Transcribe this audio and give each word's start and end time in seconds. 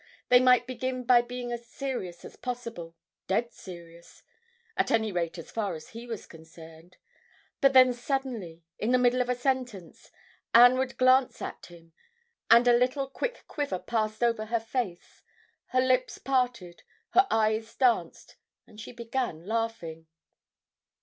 They 0.29 0.39
might 0.39 0.65
begin 0.65 1.03
by 1.03 1.21
being 1.21 1.51
as 1.51 1.67
serious 1.67 2.25
as 2.25 2.35
possible, 2.35 2.95
dead 3.27 3.53
serious—at 3.53 4.89
any 4.89 5.11
rate, 5.11 5.37
as 5.37 5.51
far 5.51 5.75
as 5.75 5.89
he 5.89 6.07
was 6.07 6.25
concerned—but 6.25 7.73
then 7.73 7.93
suddenly, 7.93 8.63
in 8.79 8.89
the 8.93 8.97
middle 8.97 9.21
of 9.21 9.29
a 9.29 9.35
sentence, 9.35 10.09
Anne 10.55 10.79
would 10.79 10.97
glance 10.97 11.39
at 11.39 11.67
him, 11.67 11.93
and 12.49 12.67
a 12.67 12.73
little 12.73 13.07
quick 13.11 13.45
quiver 13.47 13.77
passed 13.77 14.23
over 14.23 14.45
her 14.45 14.59
face. 14.59 15.21
Her 15.67 15.81
lips 15.81 16.17
parted, 16.17 16.81
her 17.11 17.27
eyes 17.29 17.75
danced, 17.75 18.37
and 18.65 18.79
she 18.81 18.91
began 18.93 19.45
laughing. 19.45 20.07